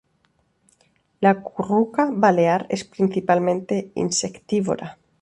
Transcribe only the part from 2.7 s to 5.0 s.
es principalmente insectívora.